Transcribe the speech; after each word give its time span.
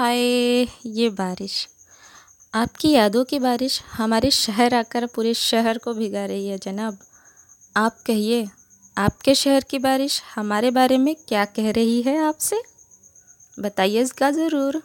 हाय, 0.00 0.18
ये 0.86 1.08
बारिश। 1.10 1.68
आपकी 2.54 2.90
यादों 2.90 3.24
की 3.24 3.38
बारिश 3.38 3.82
हमारे 3.92 4.30
शहर 4.30 4.74
आकर 4.74 5.06
पूरे 5.06 5.34
शहर 5.34 5.78
को 5.78 5.94
भिगा 5.94 6.26
रही 6.26 6.48
है, 6.48 6.58
जनाब। 6.58 6.98
आप 7.76 7.96
कहिए, 8.06 8.48
आपके 8.98 9.34
शहर 9.34 9.64
की 9.70 9.78
बारिश 9.78 10.22
हमारे 10.34 10.70
बारे 10.70 10.98
में 10.98 11.16
क्या 11.28 11.44
कह 11.44 11.70
रही 11.70 12.02
है 12.02 12.18
आपसे? 12.18 12.62
बताइए 13.60 14.00
इसका 14.00 14.30
ज़रूर। 14.30 14.82